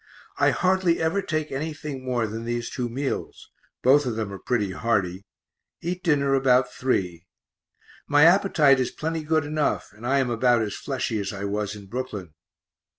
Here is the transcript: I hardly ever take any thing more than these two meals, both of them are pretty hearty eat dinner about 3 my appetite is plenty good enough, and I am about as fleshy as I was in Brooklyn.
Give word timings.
I 0.39 0.49
hardly 0.49 0.99
ever 0.99 1.21
take 1.21 1.51
any 1.51 1.75
thing 1.75 2.03
more 2.03 2.25
than 2.25 2.43
these 2.43 2.71
two 2.71 2.89
meals, 2.89 3.51
both 3.83 4.07
of 4.07 4.15
them 4.15 4.33
are 4.33 4.39
pretty 4.39 4.71
hearty 4.71 5.27
eat 5.79 6.03
dinner 6.03 6.33
about 6.33 6.71
3 6.73 7.27
my 8.07 8.23
appetite 8.23 8.79
is 8.79 8.89
plenty 8.89 9.21
good 9.21 9.45
enough, 9.45 9.91
and 9.93 10.07
I 10.07 10.17
am 10.17 10.31
about 10.31 10.63
as 10.63 10.73
fleshy 10.73 11.19
as 11.19 11.31
I 11.31 11.43
was 11.45 11.75
in 11.75 11.85
Brooklyn. 11.85 12.33